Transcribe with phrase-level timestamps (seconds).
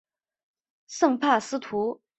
[0.87, 2.01] 圣帕斯图。